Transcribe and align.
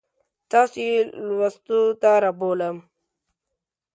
تاسو 0.51 0.77
یې 0.87 0.97
لوستو 1.25 1.79
ته 2.01 2.11
رابولم. 2.23 2.77